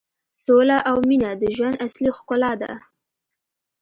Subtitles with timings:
[0.43, 2.71] سوله او مینه د ژوند اصلي ښکلا ده.